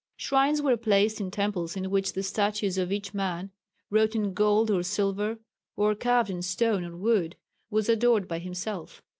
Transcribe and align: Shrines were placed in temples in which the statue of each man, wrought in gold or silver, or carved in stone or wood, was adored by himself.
Shrines 0.17 0.63
were 0.63 0.77
placed 0.77 1.21
in 1.21 1.29
temples 1.29 1.77
in 1.77 1.91
which 1.91 2.13
the 2.13 2.23
statue 2.23 2.71
of 2.81 2.91
each 2.91 3.13
man, 3.13 3.51
wrought 3.91 4.15
in 4.15 4.33
gold 4.33 4.71
or 4.71 4.81
silver, 4.81 5.37
or 5.75 5.93
carved 5.93 6.31
in 6.31 6.41
stone 6.41 6.83
or 6.83 6.97
wood, 6.97 7.35
was 7.69 7.87
adored 7.87 8.27
by 8.27 8.39
himself. 8.39 9.03